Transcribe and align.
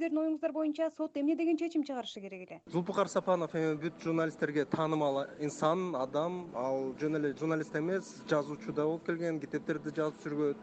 сиздердин 0.00 0.20
оюңуздар 0.22 0.52
боюнча 0.56 0.86
сот 0.96 1.16
эмне 1.20 1.34
деген 1.36 1.58
чечим 1.58 1.82
чыгарышы 1.84 2.22
керек 2.22 2.46
эле? 2.46 2.60
Зулпукар 2.72 3.08
сапанов 3.08 3.54
эми 3.54 3.74
бүт 3.76 4.00
журналисттерге 4.00 4.64
таанымал 4.64 5.26
инсан 5.44 5.94
адам. 5.94 6.46
Ал 6.56 6.94
жөн 7.00 7.18
эле 7.18 7.34
журналист 7.36 7.76
эмес 7.76 8.08
жазуучу 8.30 8.72
да 8.72 8.86
болуп 8.88 9.04
келген 9.04 9.40
китептерди 9.40 9.92
жазып 9.92 10.24
жүргөн 10.24 10.56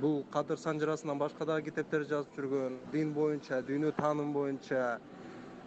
бул 0.00 0.22
кадыр 0.30 0.62
санжырасынан 0.62 1.18
башка 1.18 1.44
дагы 1.44 1.70
китептерди 1.70 2.12
жазып 2.14 2.38
жүргөн 2.38 2.78
дин 2.92 3.12
боюнча 3.12 3.58
дүйнө 3.66 3.90
таанымы 3.98 4.32
боюнча 4.32 5.00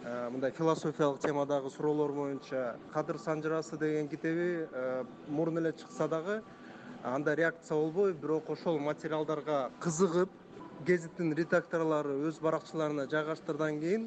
э, 0.02 0.30
мындай 0.30 0.52
философиялык 0.52 1.20
темадагы 1.20 1.68
суроолор 1.70 2.12
боюнча. 2.12 2.78
Кадыр 2.94 3.18
санжырасы 3.18 3.76
деген 3.76 4.08
китеби 4.08 4.66
э, 4.72 5.04
мурун 5.28 5.58
эле 5.58 5.74
чыкса 5.74 6.08
дагы 6.08 6.42
андай 7.02 7.36
реакция 7.36 7.76
болбой 7.76 8.14
бирок 8.14 8.48
ошол 8.48 8.78
материалдарга 8.78 9.70
кызыгып 9.80 10.30
гезиттин 10.86 11.34
редакторлору 11.36 12.16
өз 12.28 12.40
баракчаларына 12.40 13.06
жайгаштыргандан 13.10 13.80
кийин 13.80 14.06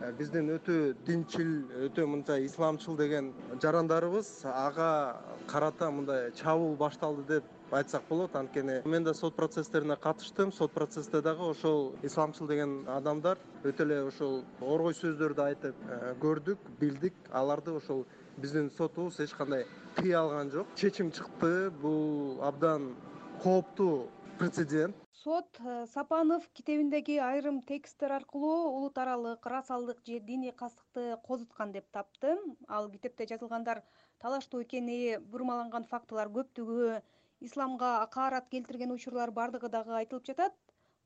э, 0.00 0.12
биздин 0.18 0.50
өтө 0.52 0.94
динчил 1.06 1.52
өтө 1.86 2.06
мынча 2.06 2.38
исламчыл 2.44 2.96
деген 2.96 3.32
жарандарыбыз 3.62 4.30
ага 4.52 5.20
карата 5.46 5.90
мындай 5.90 6.30
чабуул 6.40 6.76
башталды 6.76 7.24
деп 7.28 7.44
айтсак 7.74 8.02
болот. 8.08 8.36
Анткени 8.36 8.82
мен 8.84 9.04
да 9.04 9.14
сот 9.14 9.34
процесстерине 9.34 9.96
катыштым. 9.96 10.52
Сот 10.52 10.72
процессте 10.72 11.20
дагы 11.20 11.42
ошол 11.50 11.94
исламчыл 12.02 12.46
деген 12.46 12.84
адамдар 12.88 13.38
өтө 13.64 13.82
эле 13.82 14.02
ошол 14.08 14.44
оргой 14.60 14.94
сөздөрдү 14.94 15.42
айтып 15.42 15.76
э, 15.88 16.14
көрдүк 16.20 16.58
билдик. 16.80 17.14
Аларды 17.32 17.72
ошол 17.72 18.04
биздин 18.36 18.70
сотубуз 18.76 19.20
эч 19.20 19.32
кандай 19.32 19.66
тыя 19.96 20.20
алган 20.20 20.50
жок. 20.50 20.66
Чечим 20.76 21.10
чыкты. 21.10 21.70
Бул 21.70 22.42
абдан 22.42 22.94
кооптуу 23.42 24.08
прецедент 24.38 24.96
сот 25.24 25.58
э, 25.64 25.86
сапанов 25.86 26.46
китебиндеги 26.52 27.16
айрым 27.16 27.62
тексттер 27.62 28.12
аркылуу 28.12 28.76
улут 28.76 28.98
аралык 28.98 29.46
расалдык 29.46 29.98
же 30.06 30.18
диний 30.20 30.52
кастыкты 30.52 31.16
козуткан 31.26 31.72
деп 31.72 31.86
тапты. 31.90 32.36
Ал 32.68 32.90
китепте 32.90 33.26
жазылгандар 33.30 33.82
талаштуу 34.20 34.62
экени 34.62 35.16
бурмаланган 35.18 35.86
фактылар 35.92 36.28
көптүгү 36.28 37.00
исламга 37.40 38.02
акаарат 38.02 38.50
келтирген 38.50 38.92
учурлар 38.92 39.30
баардыгы 39.30 39.70
дагы 39.70 39.96
айтылып 40.00 40.26
жатат. 40.26 40.52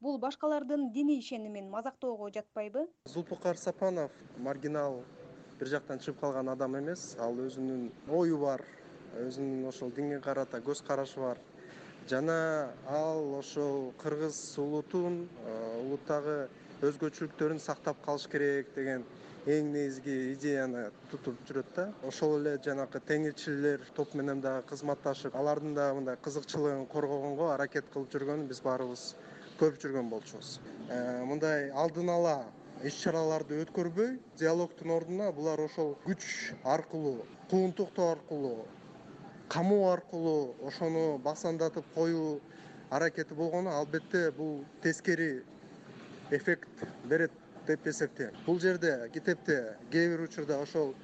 Бул 0.00 0.19
башкалардын 0.19 0.91
диний 0.92 1.20
ишенимин 1.20 1.70
мазактоого 1.70 2.33
жатпайбы? 2.34 2.89
Зулпукар 3.05 3.56
сапанов 3.56 4.11
маргинал 4.39 5.05
бир 5.61 5.69
жактан 5.69 5.98
чыгып 5.98 6.20
калган 6.20 6.48
адам 6.48 6.78
эмес. 6.80 7.14
Ал 7.20 7.39
өзүнүн 7.39 7.92
ою 8.08 8.39
бар 8.42 8.67
өзүнүн 9.14 9.69
ошол 9.69 9.95
динге 9.95 10.19
карата 10.20 10.58
көз 10.58 10.83
карашы 10.86 11.20
бар 11.20 11.39
жана 12.09 12.70
ал 12.89 13.34
ошол 13.39 13.92
кыргыз 14.01 14.37
улутун 14.56 15.28
э, 15.45 15.55
улуттагы 15.83 16.37
өзгөчөлүктөрүн 16.89 17.61
сактап 17.61 18.01
калыш 18.05 18.25
керек 18.33 18.70
деген 18.77 19.05
эң 19.48 19.73
негизги 19.75 20.14
идеяны 20.33 20.86
тутуп 21.11 21.36
жүрөт 21.48 21.69
да. 21.77 21.86
Ошол 22.09 22.39
эле 22.41 22.55
жанакы 22.64 23.01
теңирчилер 23.11 23.84
топ 23.97 24.14
менен 24.14 24.41
дагы 24.41 24.64
кызматташып 24.70 25.36
алардын 25.36 25.75
дагы 25.77 25.98
мындай 26.01 26.17
кызыкчылыгын 26.25 26.86
коргогонго 26.92 27.51
аракет 27.55 27.91
кылып 27.92 28.14
жүргөнүн 28.14 28.48
биз 28.48 28.62
баарыбыз 28.64 29.05
көрүп 29.61 29.83
жүргөн 29.84 30.09
болчубуз. 30.09 30.59
Э, 30.89 31.25
мындай 31.29 31.69
алдын 31.84 32.09
ала 32.14 32.39
иш 32.89 33.03
чараларды 33.03 33.61
өткөрбөй 33.64 34.17
диалогдун 34.41 34.97
ордуна 34.97 35.33
булар 35.34 35.61
ошол 35.67 35.97
күч 36.06 36.25
аркылуу 36.64 37.27
куугунтуктоо 37.51 38.12
аркылуу 38.12 38.67
камоо 39.48 39.92
аркылуу 39.92 40.56
ошону 40.68 41.18
басандатып 41.24 41.84
коюу 41.94 42.41
аракети 42.91 43.34
болгону 43.34 43.70
албетте 43.70 44.30
бул 44.30 44.64
тескери 44.82 45.42
эффект 46.30 46.68
берет 47.05 47.32
деп 47.66 47.86
эсептейм. 47.86 48.32
Бул 48.46 48.60
жерде 48.60 49.10
китепте 49.12 49.77
кээ 49.90 50.08
бир 50.12 50.24
учурда 50.27 50.60
ошол 50.62 50.94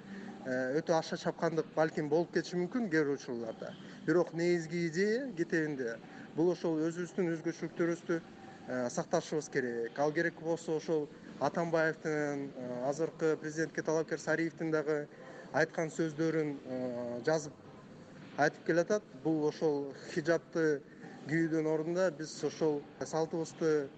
э, 0.44 0.78
өтө 0.78 0.98
аша 0.98 1.16
чапкандык 1.16 1.66
балким 1.74 2.08
болуп 2.08 2.32
кетиши 2.34 2.60
мүмкүн 2.60 2.90
кээ 2.92 3.04
бир 3.04 3.14
учурларда 3.16 3.72
бирок 4.06 4.34
негизги 4.34 4.86
идея 4.88 5.26
китебинде 5.36 5.96
бул 6.36 6.52
ошол 6.52 6.80
өзүбүздүн 6.84 7.32
өзгөчөлүктөрүбүздү 7.34 8.20
э, 8.20 8.88
сакташыбыз 8.90 9.48
керек. 9.48 9.98
Ал 9.98 10.12
керек 10.12 10.40
болсо 10.40 10.76
ошол 10.76 11.08
атамбаевдин 11.40 12.50
э, 12.56 12.88
азыркы 12.88 13.36
президентке 13.40 13.82
талапкер 13.82 14.20
сариевдин 14.20 14.70
дагы 14.70 15.06
айткан 15.52 15.88
сөздөрүн 15.88 16.56
жазып 17.24 17.63
айтып 18.36 18.64
келатат 18.66 19.02
бул 19.22 19.44
ошол 19.46 19.92
хиджабты 20.10 20.80
кийүүдүн 21.28 21.68
ордуна 21.70 22.08
биз 22.18 22.32
ошол 22.44 22.80
салтыбызды 22.98 23.88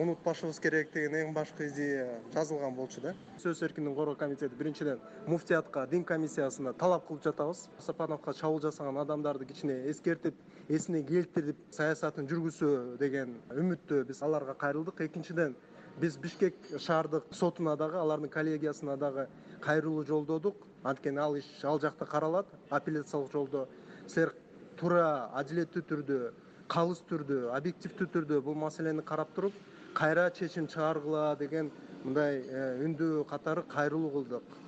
унутпашыбыз 0.00 0.60
керек 0.62 0.92
деген 0.94 1.16
эң 1.18 1.34
башкы 1.36 1.66
идея 1.68 2.06
жазылган 2.32 2.72
болчу 2.74 3.02
да. 3.04 3.12
Сөз 3.42 3.60
эркиндигин 3.66 3.96
коргоо 3.96 4.16
комитети 4.16 4.54
биринчиден 4.54 5.00
муфтиятка 5.26 5.86
дин 5.90 6.04
комиссиясына 6.04 6.72
талап 6.72 7.06
кылып 7.08 7.24
жатабыз. 7.24 7.66
Сапановго 7.84 8.32
чабуул 8.32 8.62
жасаган 8.62 8.96
адамдарды 9.02 9.44
кичине 9.44 9.82
эскертип 9.90 10.34
эсине 10.68 11.02
келтирип 11.02 11.58
саясатын 11.70 12.30
жүргүзсө 12.30 12.96
деген 12.98 13.36
үмүттө 13.50 14.04
биз 14.08 14.22
аларга 14.22 14.54
кайрылдык. 14.54 15.00
Экинчиден 15.00 15.56
биз 16.00 16.16
бишкек 16.16 16.56
шаардык 16.78 17.28
сотуна 17.32 17.76
дагы 17.76 17.98
алардын 17.98 18.30
коллегиясына 18.30 18.96
дагы 18.96 19.28
кайрылуу 19.60 20.04
жолдодук 20.06 20.67
анткени 20.84 21.18
ал 21.18 21.36
иш 21.36 21.46
ал 21.64 21.80
жакта 21.80 22.06
каралат 22.06 22.46
апелляциялык 22.70 23.32
жолдо. 23.32 23.66
Силер 24.06 24.34
туура 24.76 25.30
адилеттүү 25.34 25.82
түрдө 25.90 26.20
калыс 26.68 27.02
түрдө 27.08 27.50
объективдүү 27.56 28.08
түрдө 28.14 28.40
бул 28.44 28.54
маселени 28.54 29.02
карап 29.02 29.34
туруп 29.34 29.54
кайра 29.94 30.30
чечим 30.30 30.66
чыгаргыла 30.68 31.36
деген 31.38 31.70
мындай 32.04 32.42
э, 32.46 32.84
үндөө 32.84 33.24
катары 33.26 33.62
кайрылуу 33.68 34.10
кылдык. 34.12 34.58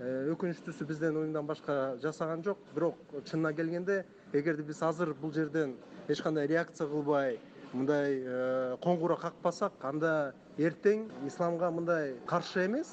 Э, 0.00 0.30
өкүнүчтүүсү 0.32 0.86
бизден 0.88 1.16
уюмдан 1.20 1.46
башка 1.46 1.96
жасаган 2.02 2.42
жок 2.42 2.58
бирок 2.74 2.96
чынына 3.28 3.52
келгенде 3.54 4.04
эгерде 4.32 4.64
биз 4.66 4.82
азыр 4.82 5.14
бул 5.14 5.32
жерден 5.32 5.76
эч 6.08 6.22
кандай 6.22 6.48
реакция 6.50 6.88
кылбай 6.88 7.38
мындай 7.72 8.18
э, 8.24 8.76
коңгуроо 8.82 9.20
какпасак 9.20 9.84
анда 9.86 10.34
эртең 10.58 11.06
исламга 11.28 11.70
мындай 11.70 12.16
каршы 12.26 12.64
эмес 12.66 12.90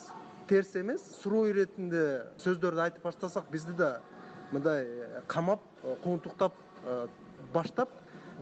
терс 0.51 0.73
эмес 0.75 1.03
суроо 1.22 1.45
иретинде 1.47 2.01
сөздөрдү 2.44 2.81
айтып 2.84 3.06
баштасак 3.07 3.45
бизди 3.53 3.72
да 3.72 4.01
мындай 4.51 4.84
э, 4.84 5.22
камап 5.28 5.62
э, 5.81 5.95
куугунтуктап 6.03 6.57
э, 6.84 7.07
баштап 7.53 7.89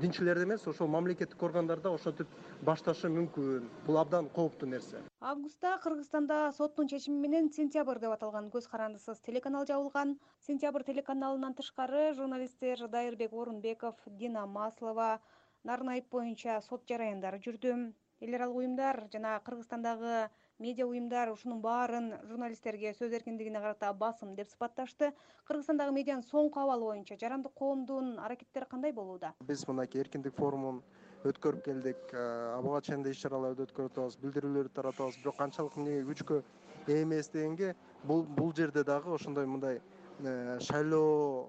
динчилерди 0.02 0.48
эмес 0.48 0.66
ошол 0.68 0.88
мамлекеттик 0.88 1.44
органдар 1.44 1.78
да 1.80 1.92
ошентип 1.94 2.28
башташы 2.66 3.12
мүмкүн. 3.14 3.70
Бул 3.86 4.02
абдан 4.02 4.30
кооптуу 4.34 4.70
нерсе. 4.72 5.04
Августта 5.22 5.76
кыргызстанда 5.84 6.52
соттун 6.58 6.88
чечими 6.88 7.20
менен 7.28 7.52
сентябрь 7.54 8.02
деп 8.02 8.18
аталган 8.18 8.50
көз 8.50 8.66
карандысыз 8.72 9.22
телеканал 9.22 9.68
жабылган. 9.70 10.18
Сентябрь 10.48 10.88
телеканалынан 10.90 11.54
тышкары 11.54 12.16
журналисттер 12.16 12.88
дайырбек 12.88 13.34
орунбеков 13.34 14.02
дина 14.08 14.48
маслова 14.48 15.20
нарын 15.64 15.94
айып 16.00 16.10
боюнча 16.10 16.62
сот 16.66 16.90
жараяндары 16.90 17.38
жүрдү 17.38 17.92
эл 18.20 18.36
аралык 18.36 18.58
уюмдар 18.58 19.08
жана 19.14 19.40
кыргызстандагы 19.46 20.30
медиа 20.60 20.86
уюмдар 20.86 21.32
ушунун 21.32 21.62
баарын 21.64 22.10
журналисттерге 22.28 22.92
сөз 22.98 23.14
эркиндигине 23.16 23.62
карата 23.64 23.94
басым 23.94 24.36
деп 24.36 24.50
сыпатташты. 24.52 25.14
Кыргызстандагы 25.48 25.94
медианын 25.96 26.26
соңку 26.28 26.60
абалы 26.60 26.90
боюнча 26.90 27.16
жарандык 27.16 27.54
коомдун 27.56 28.18
аракеттери 28.20 28.68
кандай 28.68 28.92
болууда? 28.92 29.34
Биз 29.48 29.66
мынакей 29.68 30.04
эркиндик 30.04 30.36
форумун 30.36 30.84
өткөрүп 31.24 31.64
келдик. 31.64 32.04
Э, 32.12 32.60
буга 32.62 32.82
чейин 32.82 33.04
да 33.04 33.10
иш 33.10 33.24
чараларды 33.24 33.64
өткөрүп 33.70 33.96
атабыз 33.96 34.20
билдирүүлөрдү 34.20 34.76
таратабыз. 34.76 35.18
Бирок 35.24 35.40
канчалык 35.40 35.78
эмнеге 35.78 36.04
күчкө 36.12 36.44
ээ 36.88 37.04
эмес 37.04 37.32
дегенге 37.32 37.76
бул 38.04 38.24
бул 38.24 38.54
жерде 38.54 38.84
дагы 38.84 39.14
ошондой 39.16 39.48
мындай 39.48 39.80
э, 40.20 40.60
шайлоо 40.60 41.48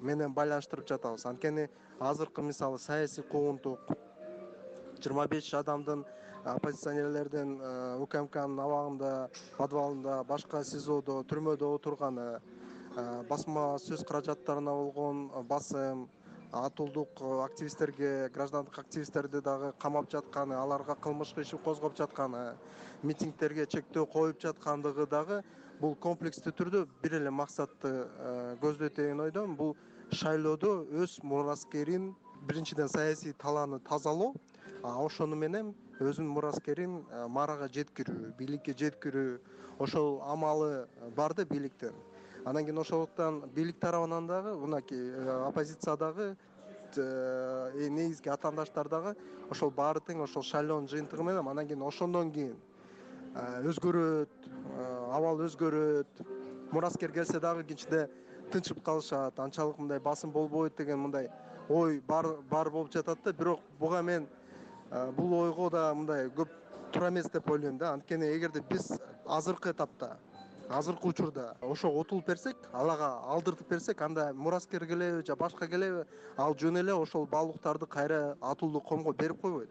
менен 0.00 0.34
байланыштырып 0.34 0.86
жатабыз. 0.86 1.26
Анткени 1.26 1.68
азыркы 1.98 2.42
мисалы 2.42 2.78
саясий 2.78 3.22
куугунтук 3.22 3.98
жыйырма 4.98 5.26
беш 5.30 5.50
адамдын 5.54 6.04
оппозиционерлердин 6.44 7.56
укмкнын 8.04 8.60
абагында 8.64 9.12
подвалында 9.58 10.22
башка 10.28 10.62
сизодо 10.64 11.20
түрмөдө 11.30 11.72
отурганы 11.78 12.28
басма 13.30 13.66
сөз 13.82 14.04
каражаттарына 14.06 14.74
болгон 14.80 15.28
басым 15.48 16.06
атуулдук 16.52 17.20
активисттерге 17.44 18.30
граждандык 18.34 18.78
активисттерди 18.78 19.40
дагы 19.40 19.72
камап 19.78 20.10
жатканы 20.10 20.54
аларга 20.54 20.94
кылмыш 20.94 21.34
иш 21.36 21.54
козгоп 21.64 21.96
жатканы 21.96 22.56
митингдерге 23.02 23.66
чектөө 23.66 24.06
коюп 24.06 24.40
жаткандыгы 24.40 25.06
дагы 25.06 25.42
бул 25.80 25.94
комплекстүү 25.94 26.52
түрдө 26.52 26.86
бир 27.02 27.18
эле 27.20 27.30
максатты 27.30 27.92
көздөйт 28.62 28.96
деген 28.96 29.20
ойдомун 29.20 29.56
бул 29.56 29.76
шайлоодо 30.10 30.86
өз 31.02 31.18
мураскерин 31.22 32.14
биринчиден 32.48 32.88
саясий 32.88 33.32
талааны 33.32 33.78
тазалоо 33.80 34.32
ошону 34.82 35.36
менен 35.36 35.74
өзүнүн 36.00 36.30
мураскерин 36.30 37.00
э, 37.10 37.26
маарага 37.28 37.68
жеткирүү 37.72 38.32
бийликке 38.38 38.74
жеткирүү 38.78 39.38
ошол 39.78 40.20
амалы 40.22 40.86
бар 41.16 41.34
да 41.34 41.44
бийликтин 41.44 41.94
анан 42.44 42.64
кийин 42.64 42.78
ошондуктан 42.78 43.40
бийлик 43.54 43.78
тарабынан 43.80 44.26
дагы 44.26 44.54
мынакей 44.56 45.10
э, 45.10 45.46
оппозиция 45.48 45.96
дагы 45.96 46.36
э, 46.96 47.88
негизги 47.90 48.28
атаандаштар 48.28 48.88
дагы 48.88 49.16
ошол 49.50 49.70
баары 49.70 50.00
тең 50.00 50.22
ошол 50.22 50.42
шайлоонун 50.42 50.88
жыйынтыгы 50.88 51.24
менен 51.24 51.48
анан 51.48 51.66
кийин 51.66 51.82
ошондон 51.82 52.32
кийин 52.32 52.56
өзгөрөт 53.34 54.48
абал 55.12 55.42
өзгөрөт 55.46 56.24
мураскер 56.72 57.12
келсе 57.12 57.40
дагы 57.40 57.64
кичине 57.64 58.08
тынчып 58.52 58.82
калышат 58.82 59.38
анчалык 59.40 59.78
мындай 59.78 60.00
басым 60.00 60.30
болбойт 60.30 60.76
деген 60.76 60.98
мындай 60.98 61.28
ой 61.68 62.00
бар 62.00 62.26
бар 62.50 62.70
болуп 62.70 62.92
жатат 62.92 63.18
да. 63.24 63.32
Бирок 63.32 63.60
буга 63.78 64.02
мен 64.02 64.26
бул 64.90 65.34
ойго 65.42 65.70
да 65.70 65.94
мындай 65.94 66.28
көп 66.28 66.48
туура 66.92 67.08
эмес 67.08 67.30
деп 67.30 67.50
ойлойм 67.50 67.78
да. 67.78 67.92
Анткени 67.92 68.36
эгерде 68.36 68.62
биз 68.70 68.90
азыркы 69.26 69.70
этапта 69.70 70.16
азыркы 70.68 71.08
учурда 71.08 71.56
ошого 71.60 72.00
утулуп 72.00 72.26
берсек 72.26 72.56
ал 72.72 72.90
ага 72.90 73.08
алдыртып 73.34 73.68
берсек 73.68 74.02
анда 74.02 74.32
мураскер 74.34 74.86
келеби 74.86 75.26
же 75.26 75.36
башка 75.36 75.66
келеби 75.66 76.04
ал 76.36 76.54
жөн 76.54 76.80
эле 76.80 76.92
ошол 76.94 77.26
баалуулуктарды 77.26 77.86
кайра 77.86 78.36
атуулуу 78.40 78.80
коомго 78.80 79.12
берип 79.12 79.40
койбойт 79.40 79.66